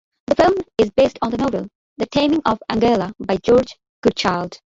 The 0.25 0.35
film 0.35 0.55
is 0.79 0.89
based 0.89 1.19
on 1.21 1.29
the 1.29 1.37
novel 1.37 1.67
"The 1.99 2.07
Taming 2.07 2.41
of 2.43 2.57
Angela" 2.69 3.13
by 3.19 3.37
George 3.37 3.77
Goodchild. 4.01 4.59